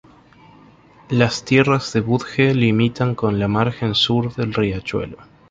Las 1.11 1.45
tierras 1.45 1.93
de 1.93 1.99
Budge 2.01 2.55
limitan 2.55 3.13
con 3.13 3.37
la 3.37 3.47
margen 3.47 3.93
sur 3.93 4.33
del 4.33 4.51
Riachuelo. 4.51 5.19